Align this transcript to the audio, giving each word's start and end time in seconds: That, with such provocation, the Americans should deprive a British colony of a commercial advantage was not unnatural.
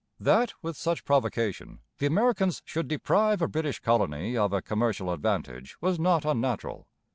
That, 0.19 0.51
with 0.63 0.75
such 0.77 1.05
provocation, 1.05 1.77
the 1.99 2.07
Americans 2.07 2.63
should 2.65 2.87
deprive 2.87 3.39
a 3.39 3.47
British 3.47 3.79
colony 3.79 4.35
of 4.35 4.51
a 4.51 4.59
commercial 4.59 5.11
advantage 5.13 5.79
was 5.79 5.99
not 5.99 6.25
unnatural. 6.25 6.87